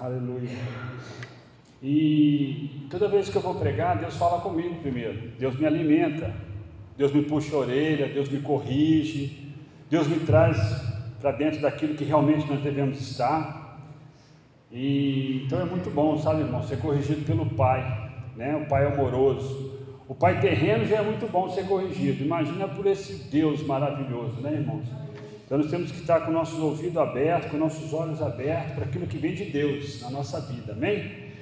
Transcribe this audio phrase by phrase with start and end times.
[0.00, 0.48] Aleluia.
[1.82, 5.32] E toda vez que eu vou pregar, Deus fala comigo primeiro.
[5.38, 6.34] Deus me alimenta,
[6.96, 9.52] Deus me puxa a orelha, Deus me corrige,
[9.90, 10.56] Deus me traz
[11.20, 13.78] para dentro daquilo que realmente nós devemos estar.
[14.72, 18.56] E então é muito bom, sabe, irmão, ser corrigido pelo Pai, né?
[18.56, 19.70] O Pai amoroso.
[20.08, 22.24] O Pai terreno já é muito bom ser corrigido.
[22.24, 25.09] Imagina por esse Deus maravilhoso, né, irmãos?
[25.50, 29.04] Então nós temos que estar com nossos ouvidos abertos, com nossos olhos abertos para aquilo
[29.08, 31.32] que vem de Deus na nossa vida, amém?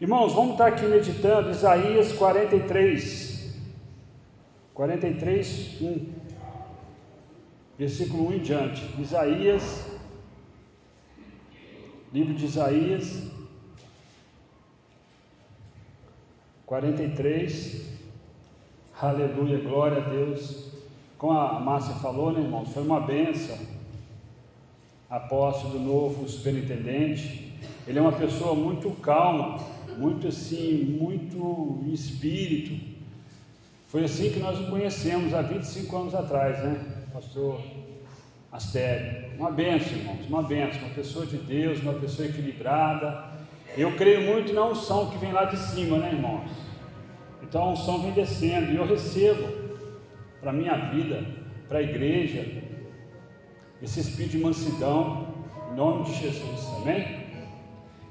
[0.00, 3.54] Irmãos, vamos estar aqui meditando Isaías 43,
[4.72, 6.12] 43, 1,
[7.78, 8.88] versículo 1 em diante.
[8.98, 9.86] Isaías,
[12.10, 13.30] livro de Isaías,
[16.64, 17.86] 43,
[18.98, 20.71] aleluia, glória a Deus.
[21.22, 22.72] Como a Márcia falou, né, irmãos?
[22.74, 23.56] Foi uma benção.
[25.08, 27.54] A posse do novo superintendente.
[27.86, 29.60] Ele é uma pessoa muito calma,
[29.96, 32.76] muito assim, muito espírito.
[33.86, 37.60] Foi assim que nós o conhecemos há 25 anos atrás, né, pastor
[38.50, 39.38] Astério?
[39.38, 40.80] Uma benção, irmãos, uma benção.
[40.80, 43.26] Uma pessoa de Deus, uma pessoa equilibrada.
[43.76, 46.50] Eu creio muito na unção que vem lá de cima, né, irmãos?
[47.44, 49.61] Então a unção vem descendo e eu recebo
[50.42, 51.24] para a minha vida,
[51.68, 52.44] para a igreja,
[53.80, 55.28] esse espírito de mansidão,
[55.70, 57.22] em nome de Jesus, amém?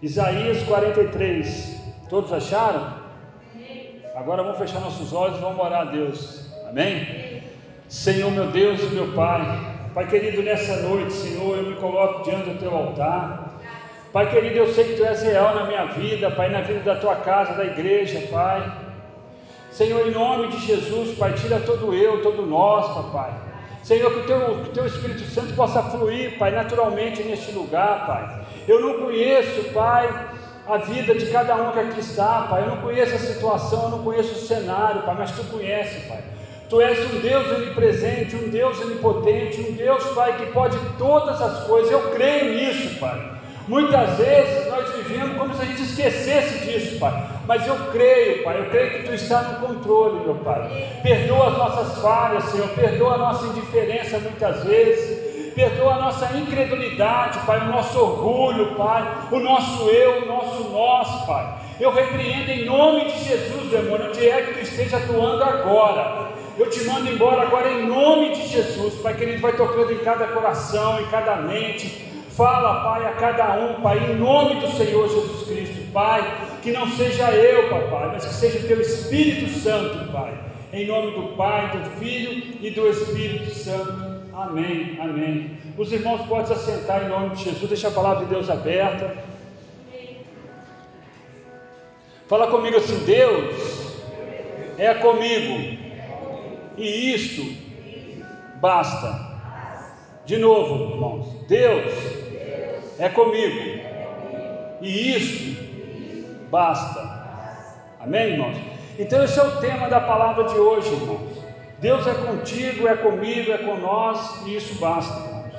[0.02, 3.02] Isaías 43, todos acharam?
[4.16, 7.44] Agora vamos fechar nossos olhos e vamos orar a Deus, amém?
[7.90, 9.42] Senhor meu Deus e meu Pai,
[9.94, 13.60] Pai querido, nessa noite, Senhor, eu me coloco diante do teu altar.
[14.14, 16.96] Pai querido, eu sei que tu és real na minha vida, Pai, na vida da
[16.96, 18.91] tua casa, da igreja, Pai.
[19.72, 23.34] Senhor, em nome de Jesus, Pai, tira todo eu, todo nós, papai.
[23.82, 28.06] Senhor, que o, teu, que o teu Espírito Santo possa fluir, Pai, naturalmente neste lugar,
[28.06, 28.46] Pai.
[28.68, 30.08] Eu não conheço, Pai,
[30.68, 32.64] a vida de cada um que aqui está, Pai.
[32.64, 36.22] Eu não conheço a situação, eu não conheço o cenário, Pai, mas Tu conheces, Pai.
[36.70, 41.64] Tu és um Deus onipresente, um Deus onipotente, um Deus, Pai, que pode todas as
[41.66, 41.92] coisas.
[41.92, 43.41] Eu creio nisso, Pai.
[43.68, 47.30] Muitas vezes nós vivemos como se a gente esquecesse disso, Pai.
[47.48, 50.88] Mas eu creio, Pai, eu creio que Tu está no controle, meu Pai.
[51.04, 52.68] Perdoa as nossas falhas, Senhor.
[52.70, 55.54] Perdoa a nossa indiferença muitas vezes.
[55.54, 61.26] Perdoa a nossa incredulidade, Pai, o nosso orgulho, Pai, o nosso eu, o nosso nós,
[61.26, 61.56] Pai.
[61.80, 66.32] Eu repreendo em nome de Jesus, demônio, onde é que Tu esteja atuando agora.
[66.58, 70.28] Eu te mando embora agora em nome de Jesus, Pai querido, vai tocando em cada
[70.28, 75.48] coração, em cada mente Fala, Pai, a cada um, Pai, em nome do Senhor Jesus
[75.48, 76.22] Cristo, Pai,
[76.62, 80.34] que não seja eu, Papai, mas que seja o Teu Espírito Santo, Pai,
[80.72, 84.22] em nome do Pai, do Filho e do Espírito Santo.
[84.34, 85.58] Amém, amém.
[85.78, 89.18] Os irmãos podem se assentar em nome de Jesus, deixa a palavra de Deus aberta.
[92.28, 93.94] Fala comigo assim: Deus
[94.78, 95.78] é comigo,
[96.78, 97.44] e isto
[98.62, 99.30] basta.
[100.26, 102.11] De novo, irmãos, Deus
[103.02, 103.82] é comigo.
[104.80, 105.58] E isso
[106.52, 107.02] basta.
[108.00, 108.58] Amém, irmãos?
[109.00, 111.42] Então, esse é o tema da palavra de hoje, irmãos.
[111.80, 115.52] Deus é contigo, é comigo, é com nós, e isso basta, irmãos.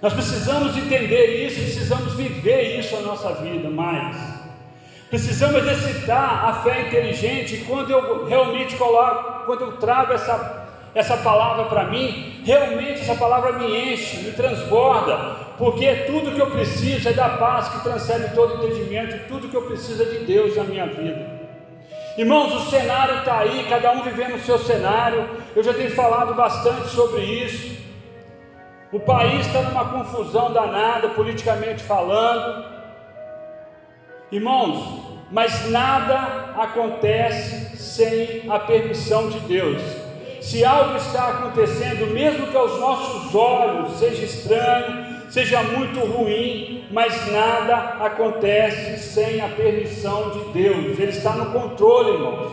[0.00, 4.16] Nós precisamos entender isso, precisamos viver isso na nossa vida mais.
[5.10, 7.64] Precisamos exercitar a fé inteligente.
[7.68, 13.52] Quando eu realmente coloco, quando eu trago essa, essa palavra para mim, realmente essa palavra
[13.52, 18.64] me enche, me transborda, porque tudo que eu preciso é da paz que transcende todo
[18.64, 21.38] entendimento, tudo que eu preciso é de Deus na minha vida.
[22.16, 26.34] Irmãos, o cenário está aí, cada um vivendo o seu cenário, eu já tenho falado
[26.34, 27.76] bastante sobre isso.
[28.92, 32.64] O país está numa confusão danada, politicamente falando.
[34.30, 39.82] Irmãos, mas nada acontece sem a permissão de Deus.
[40.40, 47.30] Se algo está acontecendo, mesmo que aos nossos olhos seja estranho, seja muito ruim, mas
[47.30, 52.52] nada acontece sem a permissão de Deus, Ele está no controle, irmãos.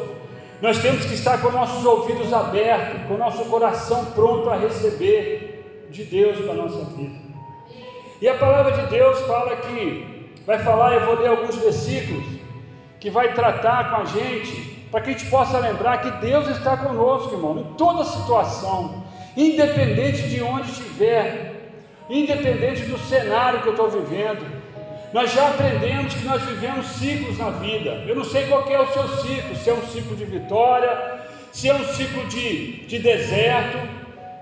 [0.62, 6.04] Nós temos que estar com nossos ouvidos abertos, com nosso coração pronto a receber de
[6.04, 7.25] Deus para a nossa vida.
[8.22, 12.25] E a palavra de Deus fala que, vai falar, eu vou ler alguns versículos,
[13.00, 16.78] que vai tratar com a gente, para que a gente possa lembrar que Deus está
[16.78, 19.04] conosco, irmão, em toda situação,
[19.36, 21.55] independente de onde estiver,
[22.10, 24.46] independente do cenário que eu estou vivendo.
[25.13, 28.04] Nós já aprendemos que nós vivemos ciclos na vida.
[28.07, 31.22] Eu não sei qual é o seu ciclo, se é um ciclo de vitória,
[31.52, 33.78] se é um ciclo de, de deserto.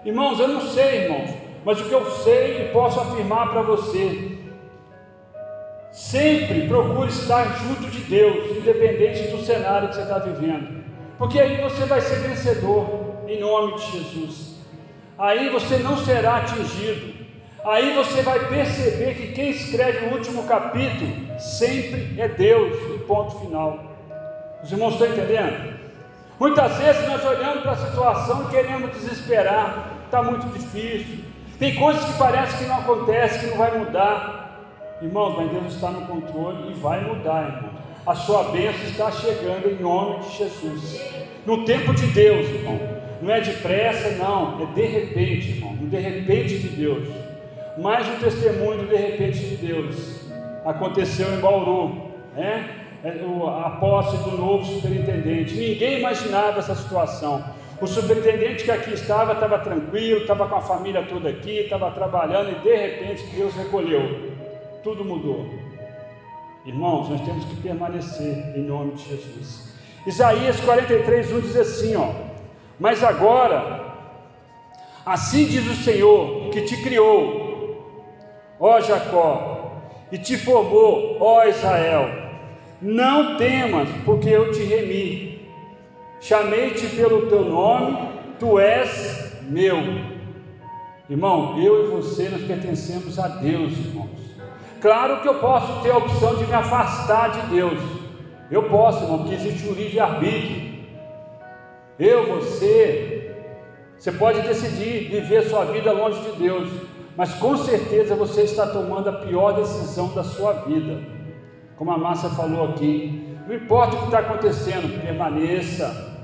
[0.04, 1.30] Irmãos, eu não sei, irmãos,
[1.64, 4.34] mas o que eu sei e posso afirmar para você:
[5.94, 10.84] Sempre procure estar junto de Deus, independente do cenário que você está vivendo,
[11.20, 14.58] porque aí você vai ser vencedor, em nome de Jesus.
[15.20, 17.23] Aí você não será atingido,
[17.66, 23.40] aí você vai perceber que quem escreve o último capítulo sempre é Deus, e ponto
[23.40, 23.80] final.
[24.64, 25.74] Os irmãos estão entendendo?
[26.40, 31.24] Muitas vezes nós olhamos para a situação e queremos desesperar, está muito difícil,
[31.60, 34.44] tem coisas que parece que não acontece, que não vai mudar.
[35.02, 37.64] Irmãos, mas Deus está no controle e vai mudar.
[38.06, 41.02] A sua bênção está chegando em nome de Jesus.
[41.46, 42.80] No tempo de Deus, irmão.
[43.22, 44.62] Não é depressa, não.
[44.62, 45.74] É de repente, irmão.
[45.74, 47.08] No de repente de Deus.
[47.78, 50.22] Mais um testemunho de repente de Deus.
[50.66, 52.12] Aconteceu em Bauru.
[52.36, 52.70] Né?
[53.04, 55.56] É, a posse do novo superintendente.
[55.56, 57.44] Ninguém imaginava essa situação.
[57.82, 62.52] O superintendente que aqui estava, estava tranquilo, estava com a família toda aqui, estava trabalhando
[62.52, 64.34] e de repente Deus recolheu
[64.84, 65.50] tudo mudou.
[66.66, 69.74] Irmãos, nós temos que permanecer em nome de Jesus.
[70.06, 72.12] Isaías 43, 1 diz assim: ó,
[72.78, 73.82] mas agora,
[75.06, 77.43] assim diz o Senhor que te criou,
[78.60, 82.10] ó Jacó, e te formou, ó Israel,
[82.82, 85.50] não temas, porque eu te remi,
[86.22, 87.98] chamei-te pelo teu nome,
[88.40, 89.78] tu és meu.
[91.10, 94.22] Irmão, eu e você nós pertencemos a Deus, irmãos.
[94.82, 97.80] Claro que eu posso ter a opção de me afastar de Deus.
[98.52, 100.74] Eu posso, irmão, porque existe um livre-arbítrio.
[101.98, 103.36] Eu, você,
[103.98, 106.70] você pode decidir viver sua vida longe de Deus,
[107.16, 111.00] mas com certeza você está tomando a pior decisão da sua vida.
[111.78, 116.16] Como a Márcia falou aqui, não importa o que está acontecendo, permaneça,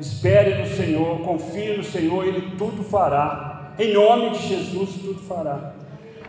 [0.00, 3.74] espere no Senhor, confie no Senhor, Ele tudo fará.
[3.78, 5.74] Em nome de Jesus, tudo fará.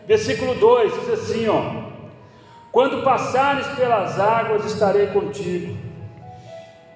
[0.07, 1.61] Versículo 2 diz assim: ó,
[2.71, 5.77] Quando passares pelas águas, estarei contigo,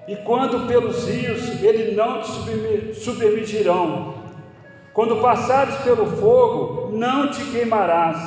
[0.06, 4.17] e quando pelos rios, eles não te submergirão.
[4.98, 8.18] Quando passares pelo fogo, não te queimarás,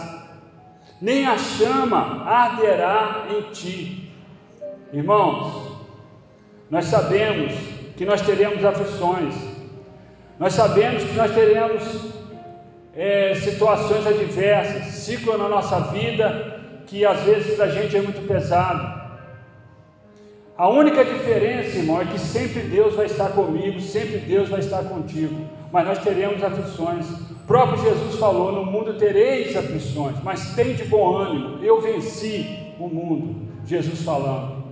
[1.02, 4.10] nem a chama arderá em ti.
[4.94, 5.82] Irmãos,
[6.70, 7.52] nós sabemos
[7.98, 9.36] que nós teremos aflições,
[10.40, 11.84] nós sabemos que nós teremos
[12.96, 16.58] é, situações adversas, ciclo na nossa vida
[16.88, 19.01] que às vezes a gente é muito pesado.
[20.62, 24.84] A única diferença, irmão, é que sempre Deus vai estar comigo, sempre Deus vai estar
[24.84, 27.10] contigo, mas nós teremos aflições.
[27.10, 32.76] O próprio Jesus falou: No mundo tereis aflições, mas tem de bom ânimo, eu venci
[32.80, 33.38] o mundo.
[33.66, 34.64] Jesus falando.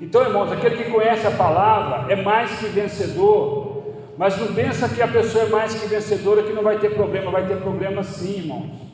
[0.00, 3.82] Então, irmãos, aquele que conhece a palavra é mais que vencedor,
[4.16, 7.30] mas não pensa que a pessoa é mais que vencedora, que não vai ter problema,
[7.30, 8.93] vai ter problema sim, irmãos.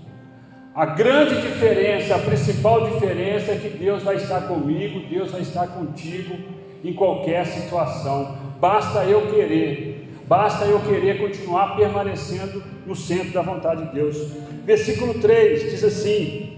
[0.75, 5.67] A grande diferença, a principal diferença é que Deus vai estar comigo, Deus vai estar
[5.69, 6.37] contigo
[6.85, 8.37] em qualquer situação.
[8.61, 14.17] Basta eu querer, basta eu querer continuar permanecendo no centro da vontade de Deus.
[14.65, 16.53] Versículo 3 diz assim: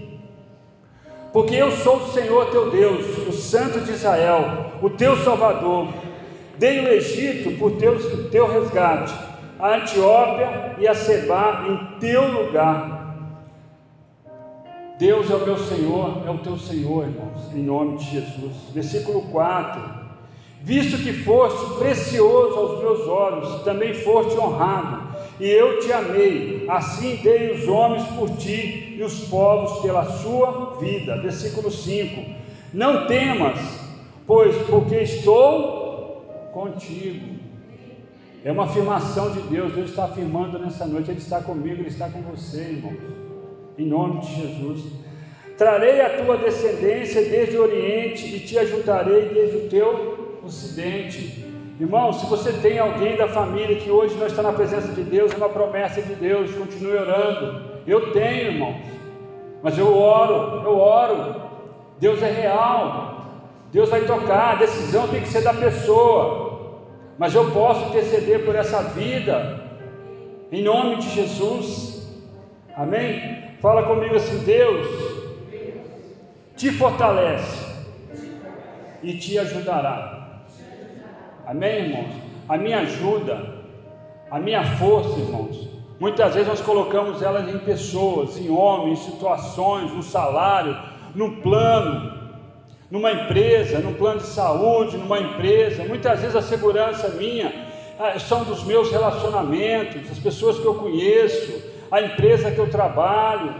[1.31, 5.87] Porque eu sou o Senhor teu Deus, o Santo de Israel, o teu Salvador
[6.57, 7.97] Dei o Egito por teu,
[8.29, 9.13] teu resgate,
[9.59, 13.02] a Etiópia e a Seba em teu lugar.
[14.99, 18.53] Deus é o meu Senhor, é o teu Senhor, irmãos, em nome de Jesus.
[18.73, 19.81] Versículo 4:
[20.61, 25.01] Visto que foste precioso aos meus olhos, também foste honrado,
[25.39, 30.77] e eu te amei, assim dei os homens por ti e os povos pela sua
[30.79, 31.17] vida.
[31.17, 32.23] Versículo 5:
[32.71, 33.59] Não temas,
[34.27, 37.41] pois porque estou contigo.
[38.45, 42.09] É uma afirmação de Deus, Deus está afirmando nessa noite, Ele está comigo, Ele está
[42.09, 43.22] com você, irmãos.
[43.77, 44.83] Em nome de Jesus.
[45.57, 51.45] Trarei a tua descendência desde o Oriente e te ajuntarei desde o teu Ocidente.
[51.79, 55.31] Irmão, se você tem alguém da família que hoje não está na presença de Deus,
[55.31, 57.61] é uma promessa de Deus, continue orando.
[57.87, 58.75] Eu tenho, irmãos,
[59.61, 61.41] mas eu oro, eu oro.
[61.99, 63.25] Deus é real,
[63.71, 66.43] Deus vai tocar, a decisão tem que ser da pessoa
[67.17, 69.61] mas eu posso interceder por essa vida,
[70.51, 72.07] em nome de Jesus,
[72.75, 73.43] amém?
[73.63, 74.85] Fala comigo assim: Deus
[76.57, 77.65] te fortalece
[79.01, 80.41] e te ajudará,
[81.47, 82.13] amém, irmãos?
[82.49, 83.63] A minha ajuda,
[84.29, 89.93] a minha força, irmãos, muitas vezes nós colocamos elas em pessoas, em homens, em situações,
[89.93, 90.77] no salário,
[91.15, 92.19] no plano,
[92.91, 95.85] numa empresa, num plano de saúde, numa empresa.
[95.85, 97.49] Muitas vezes a segurança minha
[97.97, 103.53] ah, são dos meus relacionamentos, as pessoas que eu conheço, a empresa que eu trabalho.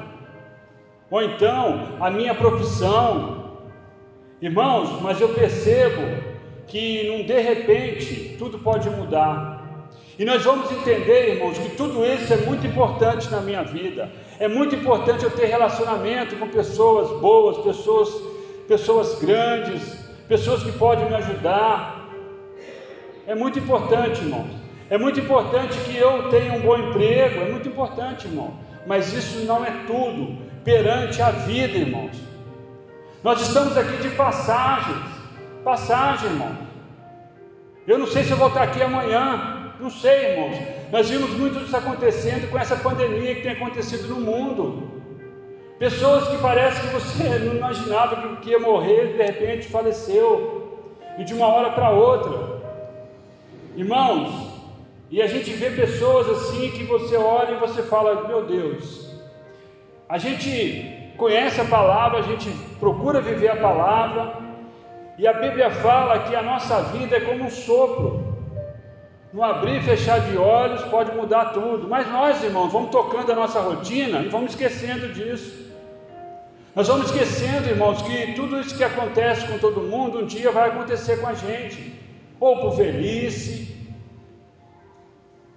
[1.11, 3.59] ou então a minha profissão.
[4.41, 6.01] Irmãos, mas eu percebo
[6.65, 9.33] que num de repente tudo pode mudar.
[10.17, 14.11] E nós vamos entender, irmãos, que tudo isso é muito importante na minha vida.
[14.39, 18.09] É muito importante eu ter relacionamento com pessoas boas, pessoas,
[18.67, 19.81] pessoas grandes,
[20.27, 22.09] pessoas que podem me ajudar.
[23.27, 24.62] É muito importante, irmãos.
[24.89, 28.53] É muito importante que eu tenha um bom emprego, é muito importante, irmão.
[28.85, 32.17] Mas isso não é tudo perante a vida, irmãos.
[33.23, 34.97] Nós estamos aqui de passagens,
[35.63, 36.57] passagem, irmão.
[37.87, 40.57] Eu não sei se eu vou estar aqui amanhã, não sei, irmãos.
[40.91, 44.91] Nós vimos muito isso acontecendo com essa pandemia que tem acontecido no mundo.
[45.79, 50.79] Pessoas que parece que você não imaginava que ia morrer, de repente faleceu,
[51.17, 52.61] e de uma hora para outra.
[53.75, 54.42] Irmãos,
[55.13, 59.11] e a gente vê pessoas assim que você olha e você fala: Meu Deus,
[60.09, 64.37] a gente conhece a palavra, a gente procura viver a palavra,
[65.19, 68.33] e a Bíblia fala que a nossa vida é como um sopro.
[69.31, 71.87] No abrir e fechar de olhos pode mudar tudo.
[71.87, 75.71] Mas nós, irmãos, vamos tocando a nossa rotina e vamos esquecendo disso.
[76.75, 80.69] Nós vamos esquecendo, irmãos, que tudo isso que acontece com todo mundo um dia vai
[80.69, 81.93] acontecer com a gente,
[82.39, 83.72] ou por velhice,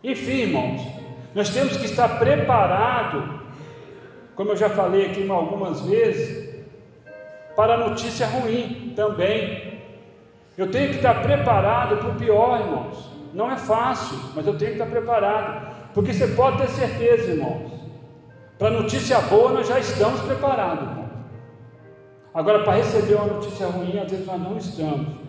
[0.03, 0.81] enfim, irmãos,
[1.35, 3.41] nós temos que estar preparado,
[4.35, 6.65] como eu já falei aqui algumas vezes,
[7.55, 9.81] para a notícia ruim também.
[10.57, 13.11] Eu tenho que estar preparado para o pior, irmãos.
[13.35, 15.75] Não é fácil, mas eu tenho que estar preparado.
[15.93, 17.73] Porque você pode ter certeza, irmãos.
[18.59, 21.11] Para a notícia boa nós já estamos preparados, irmãos.
[22.33, 25.26] Agora, para receber uma notícia ruim, às vezes nós não estamos.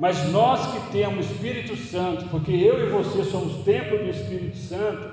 [0.00, 5.10] Mas nós que temos Espírito Santo, porque eu e você somos templo do Espírito Santo,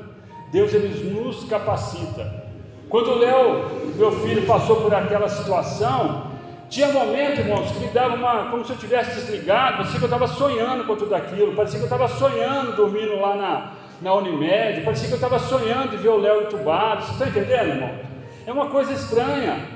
[0.50, 2.46] Deus ele nos capacita.
[2.88, 3.66] Quando o Léo,
[3.98, 6.32] meu filho, passou por aquela situação,
[6.70, 10.08] tinha momentos, irmãos, que me dava uma, como se eu tivesse desligado, parecia que eu
[10.08, 14.86] estava sonhando com tudo aquilo, parecia que eu estava sonhando dormindo lá na, na Unimed,
[14.86, 17.92] parecia que eu estava sonhando de ver o Léo entubado, vocês estão entendendo, irmão?
[18.46, 19.68] É uma coisa estranha.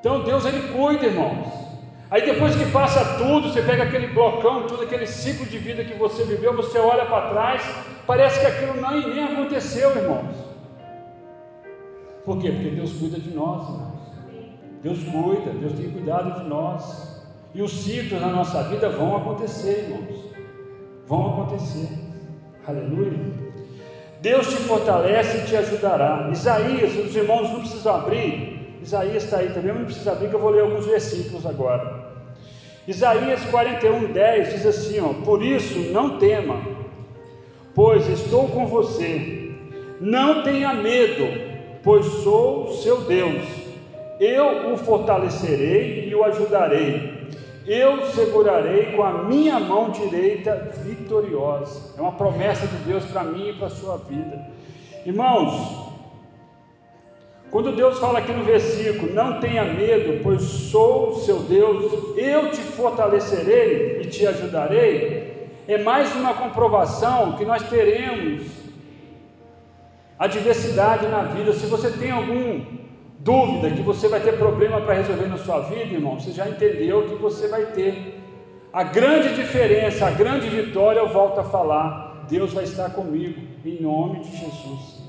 [0.00, 1.65] Então Deus ele cuida, irmãos.
[2.10, 5.94] Aí depois que passa tudo, você pega aquele blocão, todo aquele ciclo de vida que
[5.94, 7.62] você viveu, você olha para trás,
[8.06, 10.36] parece que aquilo nem, nem aconteceu, irmãos.
[12.24, 12.50] Por quê?
[12.50, 13.96] Porque Deus cuida de nós, irmãos.
[14.82, 17.24] Deus cuida, Deus tem cuidado de nós.
[17.54, 20.26] E os ciclos na nossa vida vão acontecer, irmãos.
[21.06, 21.88] Vão acontecer.
[22.68, 23.12] Aleluia.
[24.20, 26.28] Deus te fortalece e te ajudará.
[26.32, 28.55] Isaías, os irmãos não precisam abrir,
[28.86, 32.06] Isaías está aí também, não precisa abrir que eu vou ler alguns versículos agora.
[32.86, 36.60] Isaías 41, 10 diz assim: ó, Por isso não tema,
[37.74, 39.50] pois estou com você.
[40.00, 41.26] Não tenha medo,
[41.82, 43.42] pois sou seu Deus.
[44.20, 47.26] Eu o fortalecerei e o ajudarei.
[47.66, 51.92] Eu segurarei com a minha mão direita vitoriosa.
[51.98, 54.46] É uma promessa de Deus para mim e para a sua vida.
[55.04, 55.85] Irmãos,
[57.50, 62.50] quando Deus fala aqui no versículo, não tenha medo, pois sou o seu Deus, eu
[62.50, 68.42] te fortalecerei e te ajudarei, é mais uma comprovação que nós teremos
[70.18, 71.52] adversidade na vida.
[71.52, 72.64] Se você tem algum
[73.20, 77.08] dúvida que você vai ter problema para resolver na sua vida, irmão, você já entendeu
[77.08, 78.20] que você vai ter.
[78.72, 83.82] A grande diferença, a grande vitória, eu volto a falar, Deus vai estar comigo, em
[83.82, 85.02] nome de Jesus.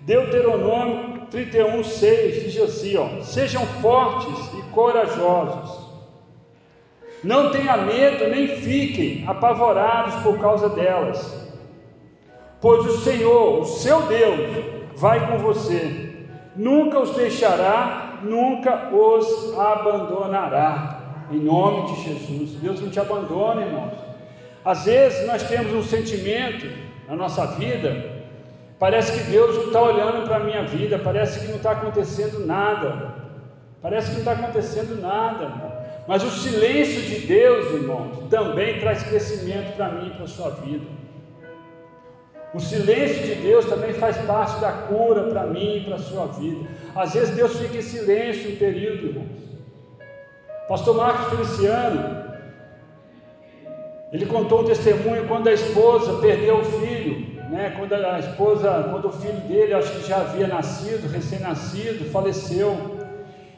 [0.00, 5.86] Deuteronômio 31, 6 diz assim: ó, Sejam fortes e corajosos,
[7.22, 11.48] não tenha medo, nem fiquem apavorados por causa delas,
[12.60, 14.64] pois o Senhor, o seu Deus,
[14.96, 22.50] vai com você, nunca os deixará, nunca os abandonará, em nome de Jesus.
[22.60, 23.94] Deus não te abandona, irmãos.
[24.64, 26.66] Às vezes nós temos um sentimento
[27.08, 28.15] na nossa vida
[28.78, 32.44] Parece que Deus não está olhando para a minha vida, parece que não está acontecendo
[32.44, 33.14] nada.
[33.80, 35.76] Parece que não está acontecendo nada,
[36.08, 40.50] Mas o silêncio de Deus, irmãos, também traz crescimento para mim e para a sua
[40.50, 40.86] vida.
[42.54, 46.26] O silêncio de Deus também faz parte da cura para mim e para a sua
[46.26, 46.68] vida.
[46.94, 49.46] Às vezes Deus fica em silêncio um período, irmãos.
[50.68, 52.24] Pastor Marcos Feliciano,
[54.12, 59.08] ele contou um testemunho quando a esposa perdeu o filho né, quando a esposa, quando
[59.08, 62.76] o filho dele, acho que já havia nascido, recém-nascido, faleceu.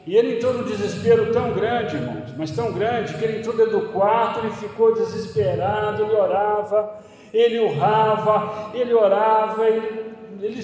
[0.05, 3.79] E ele entrou num desespero tão grande, irmãos, mas tão grande, que ele entrou dentro
[3.79, 6.99] do quarto, ele ficou desesperado, ele orava,
[7.33, 10.61] ele urrava, ele orava, ele, ele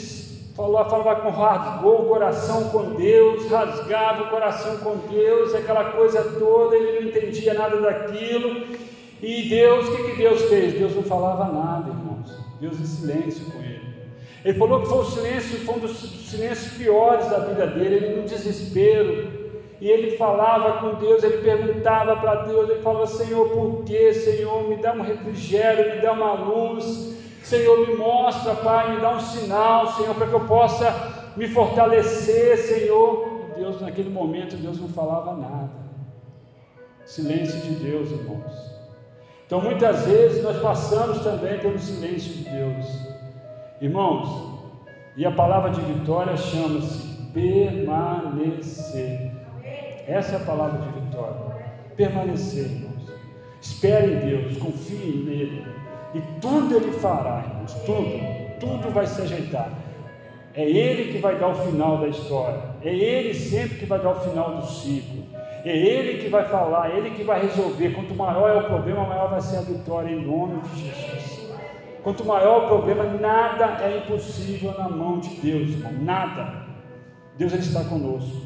[0.55, 6.23] falou, falava com rasgou o coração com Deus, rasgava o coração com Deus, aquela coisa
[6.39, 8.94] toda, ele não entendia nada daquilo.
[9.21, 10.73] E Deus, o que, que Deus fez?
[10.73, 12.37] Deus não falava nada, irmãos.
[12.59, 13.85] Deus em silêncio com ele.
[14.43, 15.97] Ele falou que foi o silêncio, foi um dos
[16.29, 19.45] silêncios piores da vida dele, ele no desespero.
[19.81, 24.69] E ele falava com Deus, ele perguntava para Deus, ele falava: Senhor, por que, Senhor?
[24.69, 27.15] Me dá um refrigério, me dá uma luz.
[27.43, 32.57] Senhor, me mostra, Pai, me dá um sinal, Senhor, para que eu possa me fortalecer,
[32.57, 33.51] Senhor.
[33.55, 35.71] E Deus, naquele momento, Deus não falava nada.
[37.05, 38.75] Silêncio de Deus, irmãos.
[39.45, 42.85] Então, muitas vezes, nós passamos também pelo silêncio de Deus.
[43.79, 44.55] Irmãos,
[45.15, 49.31] e a palavra de vitória chama-se permanecer.
[50.07, 51.35] Essa é a palavra de vitória.
[51.95, 53.11] Permanecer, irmãos.
[53.61, 55.65] Espere em Deus, confie nele.
[56.13, 57.73] E tudo ele fará, irmãos.
[57.85, 58.19] Tudo,
[58.59, 59.69] tudo vai se ajeitar.
[60.53, 62.61] É ele que vai dar o final da história.
[62.81, 65.23] É ele sempre que vai dar o final do ciclo.
[65.65, 67.89] É ele que vai falar, é ele que vai resolver.
[67.89, 71.49] Quanto maior é o problema, maior vai ser a vitória em nome de Jesus.
[72.03, 75.91] Quanto maior o problema, nada é impossível na mão de Deus, irmão.
[76.03, 76.67] Nada.
[77.35, 78.45] Deus ele está conosco.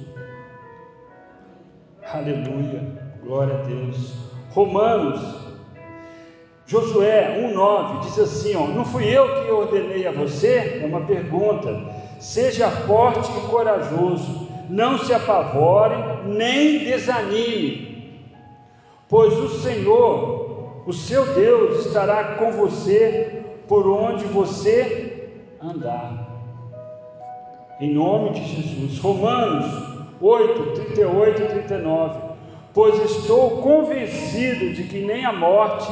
[2.13, 2.81] Aleluia,
[3.21, 4.15] glória a Deus.
[4.51, 5.19] Romanos,
[6.65, 10.79] Josué 1,9 diz assim: ó, Não fui eu que ordenei a você?
[10.81, 11.83] É uma pergunta.
[12.17, 15.95] Seja forte e corajoso, não se apavore,
[16.25, 18.23] nem desanime,
[19.09, 25.29] pois o Senhor, o seu Deus, estará com você por onde você
[25.61, 26.27] andar.
[27.81, 28.99] Em nome de Jesus.
[28.99, 29.65] Romanos
[30.21, 32.19] 8, 38 e 39.
[32.73, 35.91] Pois estou convencido de que nem a morte,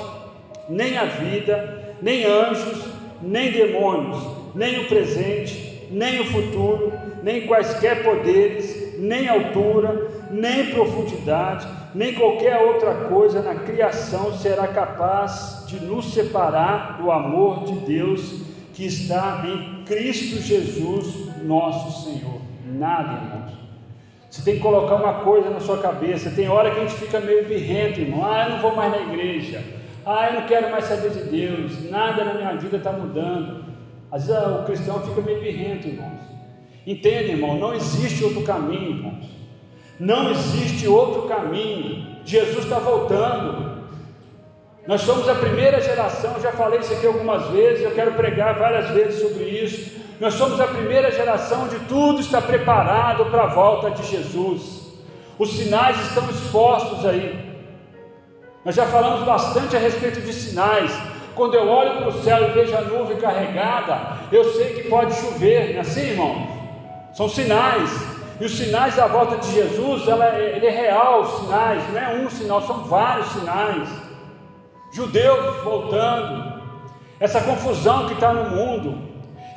[0.69, 2.86] nem a vida, nem anjos,
[3.22, 4.22] nem demônios,
[4.53, 6.91] nem o presente, nem o futuro,
[7.27, 15.66] nem quaisquer poderes, nem altura, nem profundidade, nem qualquer outra coisa na criação será capaz
[15.68, 22.40] de nos separar do amor de Deus que está em Cristo Jesus, nosso Senhor.
[22.66, 23.51] Nada, irmãos.
[24.29, 26.31] Você tem que colocar uma coisa na sua cabeça.
[26.31, 28.25] Tem hora que a gente fica meio birrento, irmão.
[28.25, 29.61] Ah, eu não vou mais na igreja.
[30.05, 31.90] Ah, eu não quero mais saber de Deus.
[31.92, 33.66] Nada na minha vida está mudando.
[34.09, 36.37] Às vezes ah, o cristão fica meio birrento, irmãos.
[36.88, 37.56] Entende, irmão?
[37.56, 39.26] Não existe outro caminho, irmãos.
[40.00, 42.16] Não existe outro caminho.
[42.24, 43.78] Jesus está voltando.
[44.88, 48.90] Nós somos a primeira geração, já falei isso aqui algumas vezes, eu quero pregar várias
[48.92, 49.98] vezes sobre isso.
[50.18, 54.94] Nós somos a primeira geração onde tudo está preparado para a volta de Jesus.
[55.38, 57.38] Os sinais estão expostos aí.
[58.64, 60.98] Nós já falamos bastante a respeito de sinais.
[61.36, 65.14] Quando eu olho para o céu e vejo a nuvem carregada, eu sei que pode
[65.16, 66.56] chover, não é assim, irmão?
[67.18, 67.90] São sinais.
[68.40, 72.00] E os sinais da volta de Jesus, ela é, ele é real, os sinais, não
[72.00, 73.90] é um sinal, são vários sinais.
[74.94, 76.62] Judeus voltando,
[77.20, 79.01] essa confusão que está no mundo,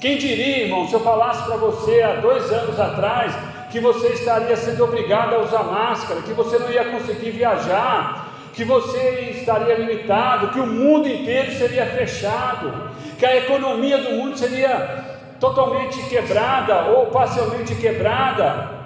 [0.00, 3.34] quem diria, irmão, se eu falasse para você há dois anos atrás
[3.70, 8.64] que você estaria sendo obrigado a usar máscara, que você não ia conseguir viajar, que
[8.64, 15.09] você estaria limitado, que o mundo inteiro seria fechado, que a economia do mundo seria
[15.40, 18.78] totalmente quebrada ou parcialmente quebrada,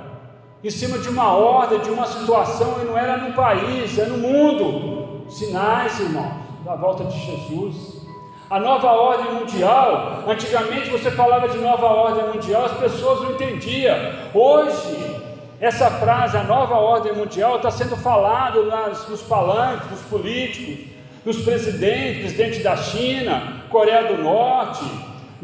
[0.63, 4.17] em cima de uma ordem, de uma situação, e não era no país, é no
[4.17, 5.27] mundo.
[5.29, 6.33] Sinais, irmãos,
[6.65, 8.03] da volta de Jesus.
[8.49, 13.97] A nova ordem mundial, antigamente você falava de nova ordem mundial, as pessoas não entendiam.
[14.33, 15.17] Hoje,
[15.61, 20.87] essa frase, a nova ordem mundial, está sendo falado nas, nos palanques, nos políticos,
[21.25, 24.85] nos presidentes, presidente da China, Coreia do Norte,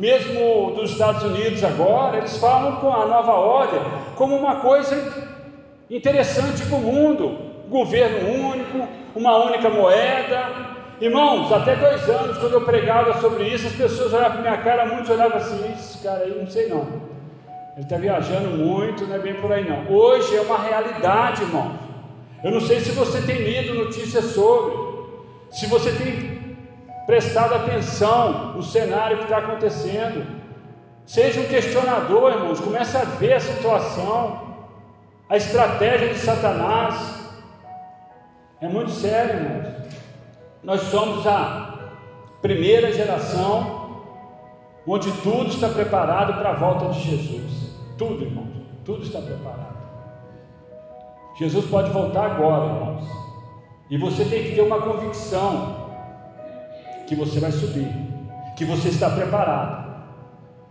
[0.00, 3.80] mesmo dos Estados Unidos agora, eles falam com a nova ordem
[4.16, 4.96] como uma coisa
[5.90, 7.50] interessante para o mundo.
[7.68, 13.72] Governo único, uma única moeda, Irmãos, até dois anos, quando eu pregava sobre isso, as
[13.72, 16.80] pessoas olhavam para minha cara, muitos olhavam assim, esse cara aí, não sei não.
[17.74, 19.90] Ele está viajando muito, não é bem por aí não.
[19.90, 21.72] Hoje é uma realidade, irmãos.
[22.44, 24.76] Eu não sei se você tem lido notícias sobre,
[25.50, 26.39] se você tem
[27.10, 30.24] prestado atenção no cenário que está acontecendo.
[31.04, 34.54] Seja um questionador, irmãos, comece a ver a situação,
[35.28, 36.94] a estratégia de Satanás.
[38.60, 39.66] É muito sério, irmãos.
[40.62, 41.90] Nós somos a
[42.40, 44.04] primeira geração
[44.86, 47.74] onde tudo está preparado para a volta de Jesus.
[47.98, 49.80] Tudo, irmãos, tudo está preparado.
[51.36, 53.04] Jesus pode voltar agora, irmãos.
[53.90, 55.79] E você tem que ter uma convicção
[57.10, 57.88] que você vai subir,
[58.56, 59.84] que você está preparado.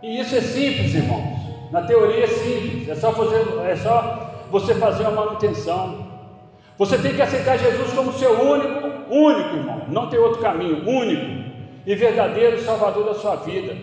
[0.02, 1.38] E isso é simples, irmãos.
[1.70, 6.06] Na teoria é simples, é só fazer, é só você fazer uma manutenção.
[6.78, 11.50] Você tem que aceitar Jesus como seu único, único irmão, não tem outro caminho, único
[11.84, 13.76] e verdadeiro Salvador da sua vida.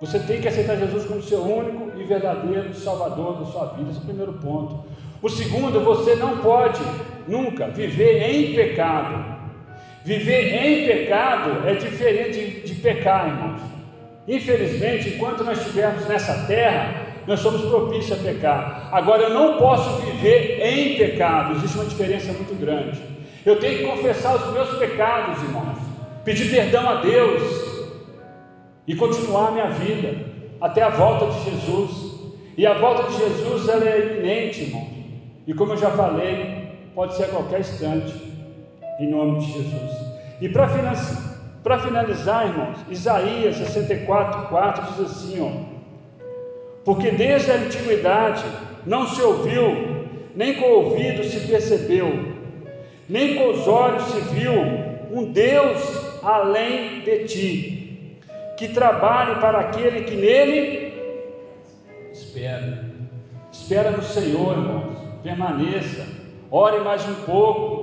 [0.00, 3.90] Você tem que aceitar Jesus como seu único e verdadeiro Salvador da sua vida.
[3.90, 4.84] Esse é o primeiro ponto.
[5.20, 6.80] O segundo, você não pode
[7.26, 9.39] nunca viver em pecado.
[10.04, 13.60] Viver em pecado é diferente de, pecar, irmãos.
[14.26, 18.88] Infelizmente, enquanto nós estivermos nessa terra, nós somos propícios a pecar.
[18.92, 22.98] Agora, eu não posso viver em pecado, existe uma diferença muito grande.
[23.44, 25.78] Eu tenho que confessar os meus pecados, irmãos,
[26.24, 27.42] pedir perdão a Deus
[28.86, 30.14] e continuar a minha vida
[30.60, 32.10] até a volta de Jesus.
[32.56, 34.86] E a volta de Jesus ela é iminente, irmão.
[35.46, 38.12] E como eu já falei, pode ser a qualquer instante,
[39.00, 39.90] em nome de Jesus.
[40.40, 45.50] E para finalizar, irmãos, Isaías 64, 4 diz assim: ó,
[46.84, 48.44] Porque desde a antiguidade
[48.86, 52.34] não se ouviu, nem com o ouvido se percebeu,
[53.08, 54.52] nem com os olhos se viu
[55.12, 57.80] um Deus além de ti
[58.60, 60.92] que trabalhe para aquele que nele
[62.12, 62.84] espera.
[63.50, 64.98] Espera no Senhor, irmãos.
[65.22, 66.06] Permaneça.
[66.50, 67.79] Ore mais um pouco.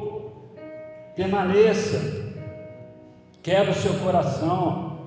[1.18, 2.00] Permaneça.
[3.42, 5.00] Quebra o seu coração.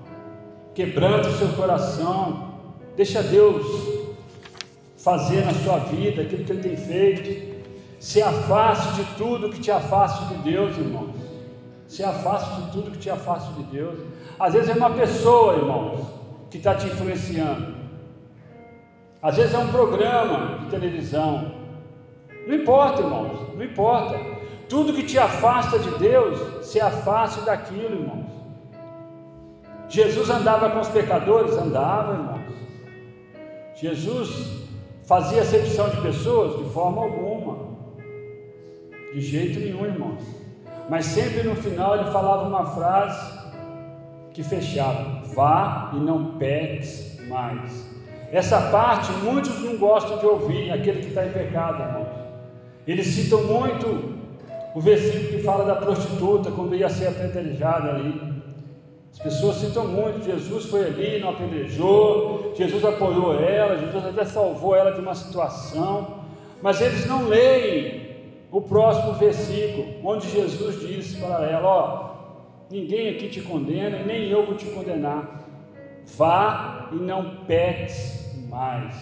[0.74, 2.50] Quebranta o seu coração.
[2.96, 3.64] Deixa Deus
[4.98, 7.60] fazer na sua vida aquilo que Ele tem feito.
[8.00, 11.14] Se afaste de tudo que te afaste de Deus, irmãos.
[11.86, 14.00] Se afaste de tudo que te afaste de Deus.
[14.38, 16.06] Às vezes é uma pessoa, irmãos,
[16.50, 17.74] que está te influenciando.
[19.22, 21.52] Às vezes é um programa de televisão.
[22.48, 24.39] Não importa, irmãos, não importa.
[24.70, 28.30] Tudo que te afasta de Deus, se afaste daquilo, irmãos.
[29.88, 31.56] Jesus andava com os pecadores?
[31.56, 32.54] Andava, irmãos.
[33.74, 34.68] Jesus
[35.02, 36.64] fazia acepção de pessoas?
[36.64, 37.58] De forma alguma.
[39.12, 40.22] De jeito nenhum, irmãos.
[40.88, 43.40] Mas sempre no final ele falava uma frase
[44.32, 47.90] que fechava: vá e não peques mais.
[48.30, 52.08] Essa parte muitos não gostam de ouvir, aquele que está em pecado, irmãos.
[52.86, 54.19] Eles citam muito
[54.74, 58.40] o versículo que fala da prostituta quando ia ser apedrejada ali.
[59.12, 64.74] As pessoas citam muito, Jesus foi ali, não apedrejou, Jesus apoiou ela, Jesus até salvou
[64.74, 66.20] ela de uma situação,
[66.62, 68.08] mas eles não leem
[68.52, 72.10] o próximo versículo, onde Jesus disse para ela: Ó,
[72.70, 75.40] ninguém aqui te condena e nem eu vou te condenar.
[76.16, 78.94] Vá e não peques mais.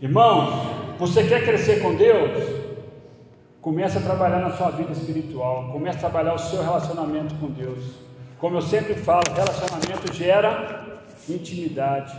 [0.00, 0.50] Irmãos,
[0.98, 2.61] você quer crescer com Deus?
[3.62, 7.78] Comece a trabalhar na sua vida espiritual, comece a trabalhar o seu relacionamento com Deus.
[8.40, 12.12] Como eu sempre falo, relacionamento gera intimidade.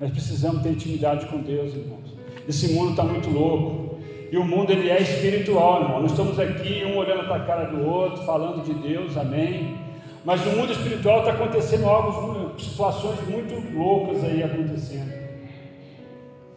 [0.00, 2.12] Nós precisamos ter intimidade com Deus, irmãos.
[2.48, 4.00] Esse mundo está muito louco.
[4.32, 6.02] E o mundo ele é espiritual, irmão.
[6.02, 9.78] Nós estamos aqui, um olhando para a cara do outro, falando de Deus, amém.
[10.24, 15.23] Mas no mundo espiritual está acontecendo algo, situações muito loucas aí acontecendo.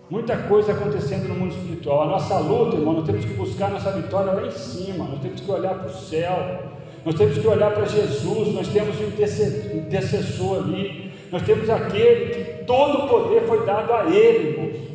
[0.10, 2.04] Muita coisa acontecendo no mundo espiritual.
[2.04, 5.04] A nossa luta, irmão, nós temos que buscar nossa vitória lá em cima.
[5.04, 6.60] Nós temos que olhar para o céu.
[7.04, 8.54] Nós temos que olhar para Jesus.
[8.54, 11.12] Nós temos um intercessor ali.
[11.30, 14.88] Nós temos aquele que todo o poder foi dado a Ele, irmãos.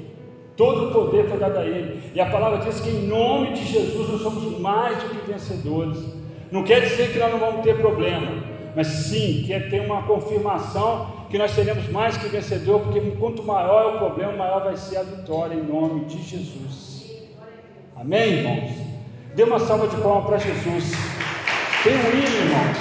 [0.57, 2.01] Todo o poder foi dado a Ele.
[2.15, 5.99] E a palavra diz que em nome de Jesus nós somos mais do que vencedores.
[6.51, 8.29] Não quer dizer que nós não vamos ter problema,
[8.75, 13.83] mas sim quer ter uma confirmação que nós seremos mais que vencedor, porque quanto maior
[13.83, 17.13] é o problema, maior vai ser a vitória em nome de Jesus.
[17.97, 18.71] Amém, irmãos?
[19.35, 20.93] Dê uma salva de palmas para Jesus.
[21.83, 22.77] Tem um hino, irmãos.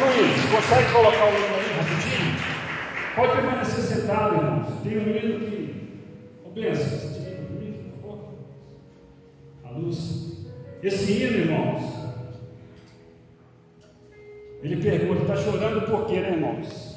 [0.00, 2.34] Luiz, consegue colocar o hino aí rapidinho?
[3.14, 4.66] Pode permanecer sentado, irmãos.
[4.82, 5.64] Tem um hino que
[6.54, 7.42] Pensa, você tira
[8.00, 8.34] por favor?
[9.64, 10.46] A luz.
[10.84, 11.82] Esse hino, irmãos,
[14.64, 16.94] ele pergunta: está chorando por quê, né, irmãos?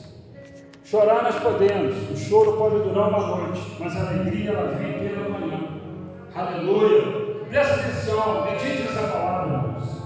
[0.85, 5.29] Chorar nós podemos, o choro pode durar uma noite, mas a alegria ela vem pela
[5.29, 5.59] manhã.
[6.33, 7.27] Aleluia!
[7.49, 10.01] Presta atenção, medite nessa palavra, irmãos.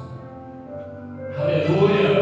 [1.40, 2.21] Aleluia!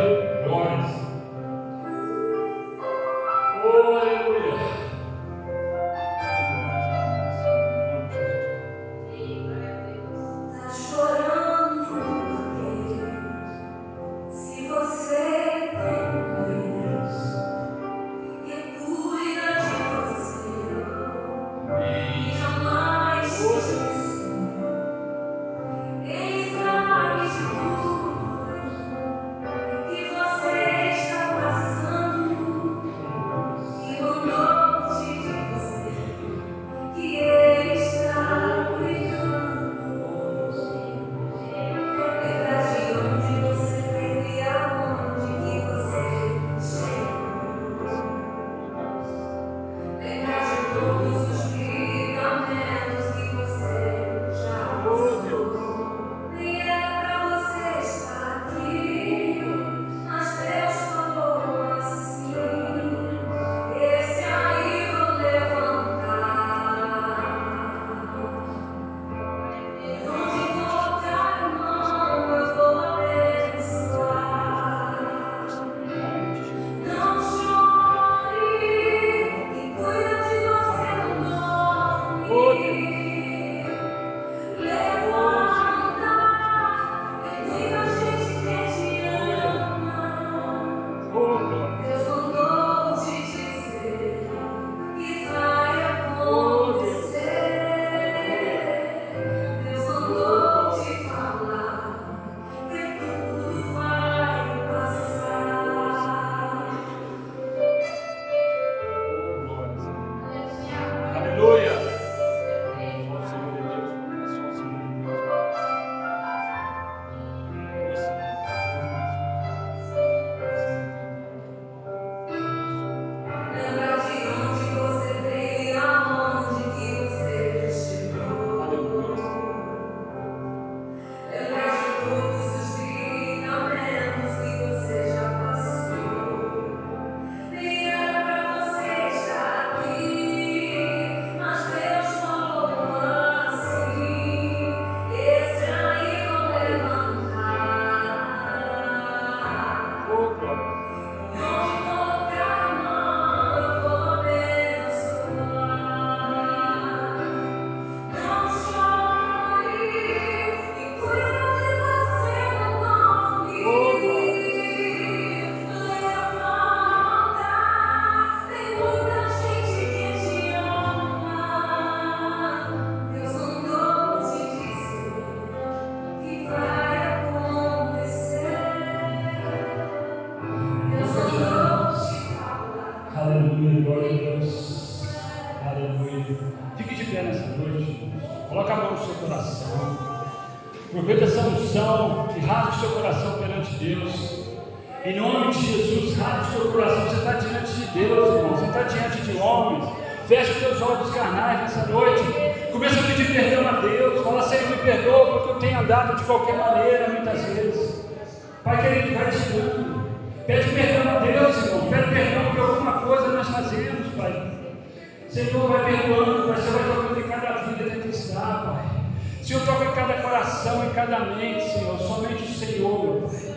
[219.49, 221.97] Senhor, toca cada coração, em cada mente, Senhor.
[221.97, 223.55] Somente o Senhor, meu Pai.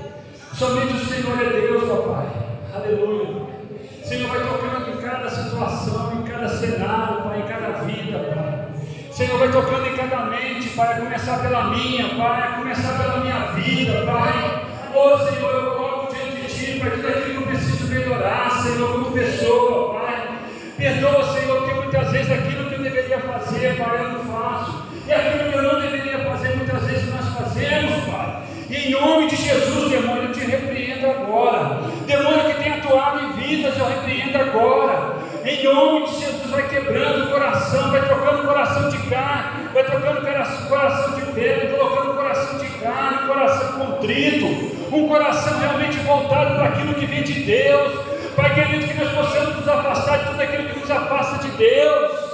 [0.55, 2.29] Somente o Senhor é Deus, papai.
[2.75, 3.43] Aleluia.
[4.03, 8.69] Senhor, vai tocando em cada situação, em cada cenário, Pai, em cada vida, Pai.
[9.11, 13.19] Senhor, vai tocando em cada mente, Pai, a começar pela minha, Pai, a começar pela
[13.19, 14.65] minha vida, Pai.
[14.95, 18.93] Oh, Senhor, eu coloco diante de Ti, Pai, tudo aquilo que eu preciso melhorar, Senhor,
[18.93, 20.39] como pessoa, Pai.
[20.79, 24.83] Perdoa, Senhor, porque muitas vezes aquilo que eu deveria fazer, Pai, eu não faço.
[25.07, 28.43] E aquilo que eu não deveria fazer, muitas vezes nós fazemos, Pai.
[28.71, 31.83] Em nome de Jesus, demônio, eu te repreendo agora.
[32.07, 35.17] Demônio que tem atuado em vidas, eu repreendo agora.
[35.45, 39.85] Em nome de Jesus, vai quebrando o coração, vai trocando o coração de carne, vai
[39.85, 44.47] trocando o coração de pedra, colocando o coração de carne, um coração contrito,
[44.97, 47.93] um coração realmente voltado para aquilo que vem de Deus.
[48.35, 52.33] Pai querido, que nós possamos nos afastar de tudo aquilo que nos afasta de Deus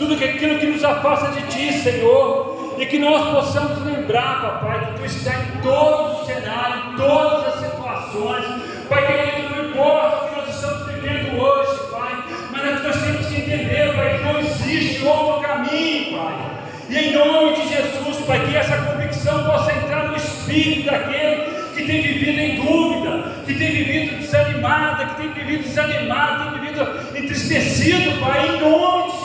[0.00, 5.00] tudo aquilo que nos afasta de Ti, Senhor, e que nós possamos lembrar, papai, que
[5.00, 8.46] Tu está em todos os cenários, em todas as situações,
[8.88, 13.02] Pai querido, não importa o que nós estamos vivendo hoje, Pai, mas é que nós
[13.02, 16.50] temos que entender, Pai, que não existe outro caminho, Pai.
[16.88, 21.42] E em nome de Jesus, Pai, que essa convicção possa entrar no espírito daquele
[21.76, 26.90] que tem vivido em dúvida, que tem vivido desanimada, que tem vivido desanimado, tem vivido
[27.14, 29.19] entristecido, Pai, em nome de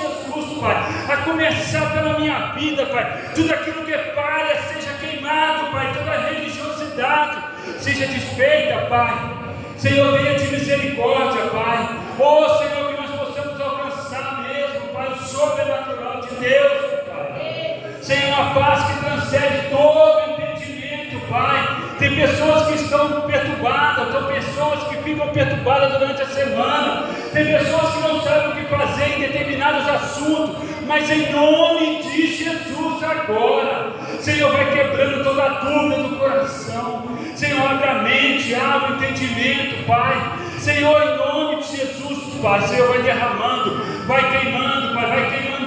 [0.59, 0.75] Pai,
[1.09, 6.29] a começar pela minha vida, Pai, tudo aquilo que é palha seja queimado, Pai, toda
[6.29, 7.43] religiosidade
[7.79, 9.35] seja desfeita, Pai.
[9.77, 11.99] Senhor, venha de misericórdia, Pai.
[12.17, 17.81] Oh, Senhor, que nós possamos alcançar mesmo, Pai, o sobrenatural de Deus, Pai.
[18.01, 21.74] Senhor, uma paz que transcende todo entendimento, Pai.
[22.05, 27.95] Tem pessoas que estão perturbadas, tem pessoas que ficam perturbadas durante a semana, tem pessoas
[27.95, 33.91] que não sabem o que fazer em determinados assuntos, mas em nome de Jesus agora,
[34.19, 39.83] Senhor, vai quebrando toda a dúvida do coração, Senhor, abre a mente, abre o entendimento,
[39.87, 40.31] Pai.
[40.59, 45.64] Senhor, em nome de Jesus, Pai, Senhor, vai derramando, vai queimando, Pai, vai queimando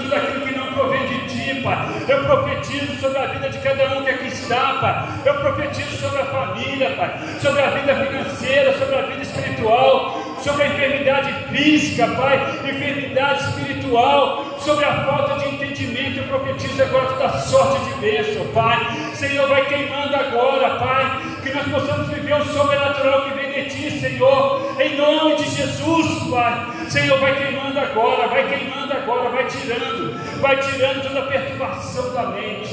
[1.62, 1.78] Pai.
[2.08, 5.08] Eu profetizo sobre a vida de cada um que aqui está, Pai.
[5.24, 10.64] Eu profetizo sobre a família, Pai, sobre a vida financeira, sobre a vida espiritual, sobre
[10.64, 16.18] a enfermidade física, Pai, enfermidade espiritual, sobre a falta de entendimento.
[16.18, 18.78] Eu profetizo agora toda sorte de bênção, Pai.
[19.18, 23.98] Senhor, vai queimando agora, Pai, que nós possamos viver o sobrenatural que vem de Ti,
[23.98, 26.88] Senhor, em nome de Jesus, Pai.
[26.88, 32.26] Senhor, vai queimando agora, vai queimando agora, vai tirando, vai tirando toda a perturbação da
[32.28, 32.72] mente,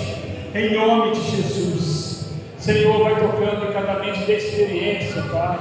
[0.53, 2.29] em nome de Jesus.
[2.59, 5.57] Senhor, vai tocando em cada mente da experiência, Pai.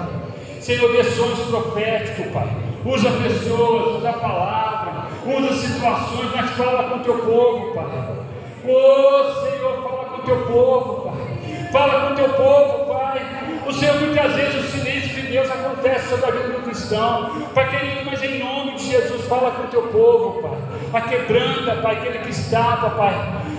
[0.60, 2.48] Senhor, dê sonhos proféticos, Pai.
[2.84, 8.24] Usa pessoas, usa a palavra, usa situações, mas fala com teu povo, Pai.
[8.66, 9.83] Oh Senhor,
[10.24, 11.68] teu povo, Pai.
[11.72, 13.20] Fala com o teu povo, Pai.
[13.66, 17.48] O Senhor, muitas vezes, o silêncio de Deus acontece sobre a vida do cristão.
[17.54, 20.58] Pai querido, mas em nome de Jesus, fala com o teu povo, Pai.
[20.92, 23.14] A quebranta, Pai, aquele que está, Pai.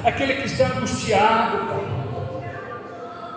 [0.06, 1.96] Aquele que está angustiado, Pai.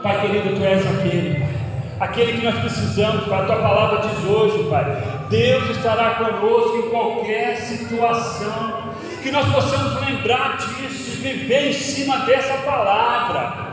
[0.02, 1.58] Pai querido, Tu és aquele, Pai
[2.00, 3.42] aquele que nós precisamos, Pai.
[3.42, 4.84] A tua palavra diz hoje, Pai.
[5.30, 8.88] Deus estará conosco em qualquer situação.
[9.22, 10.87] Que nós possamos lembrar disso,
[11.18, 13.68] viver em cima dessa palavra.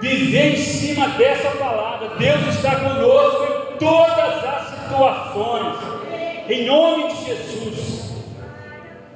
[0.00, 2.16] Viver em cima dessa palavra.
[2.18, 5.76] Deus está conosco em todas as situações.
[6.48, 8.12] Em nome de Jesus.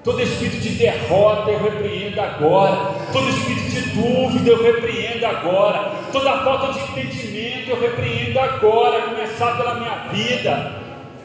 [0.05, 2.95] Todo espírito de derrota eu repreendo agora.
[3.13, 5.91] Todo espírito de dúvida eu repreendo agora.
[6.13, 9.03] Toda falta de entendimento eu repreendo agora.
[9.03, 10.73] Começar pela minha vida.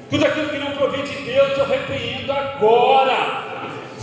[0.10, 3.51] Tudo aquilo que não provém de Deus eu repreendo agora.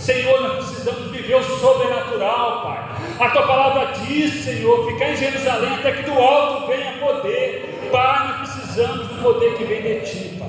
[0.09, 3.27] Senhor, nós precisamos viver o sobrenatural, Pai.
[3.27, 7.91] A tua palavra diz, Senhor, ficar em Jerusalém até que do alto venha poder.
[7.93, 10.49] Pai, nós precisamos do poder que vem de ti, Pai.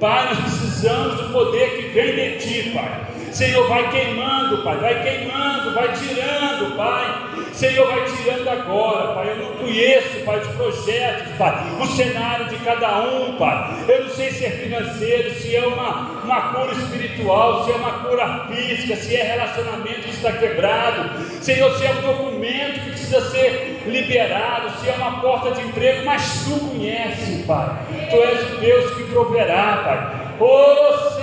[0.00, 3.09] Pai, nós precisamos do poder que vem de Ti, Pai.
[3.32, 7.30] Senhor, vai queimando, Pai, vai queimando, vai tirando, Pai.
[7.52, 9.30] Senhor vai tirando agora, Pai.
[9.30, 13.84] Eu não conheço, Pai, os projetos, Pai, o cenário de cada um, Pai.
[13.88, 17.92] Eu não sei se é financeiro, se é uma, uma cura espiritual, se é uma
[18.04, 23.20] cura física, se é relacionamento que está quebrado, Senhor, se é um documento que precisa
[23.30, 27.68] ser liberado, se é uma porta de emprego, mas tu conhece, Pai.
[28.10, 30.20] Tu és o Deus que proverá, Pai.
[30.40, 31.19] Oh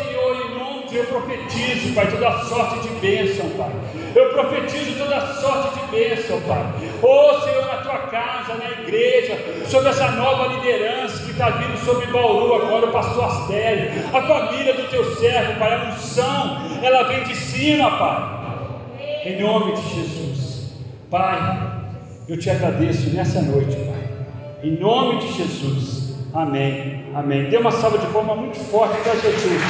[0.95, 3.71] eu profetizo, Pai, toda sorte de bênção, Pai.
[4.15, 6.65] Eu profetizo toda sorte de bênção, Pai.
[7.02, 12.08] Oh Senhor, na tua casa, na igreja, sobre essa nova liderança que está vindo sobre
[12.08, 17.23] Bauru agora, o pastor Astério, a família do teu servo, Pai, a unção, ela vem
[17.23, 18.38] de cima, Pai.
[19.26, 20.71] Em nome de Jesus.
[21.10, 21.71] Pai,
[22.28, 24.08] eu te agradeço nessa noite, Pai.
[24.63, 26.15] Em nome de Jesus.
[26.34, 27.06] Amém.
[27.15, 27.50] Amém.
[27.50, 29.62] Dê uma salva de palmas muito forte para Jesus.